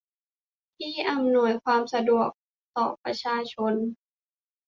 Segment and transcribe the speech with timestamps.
[0.75, 2.29] ที่อำนวยความสะดวก
[2.75, 3.73] ต่อประชาชน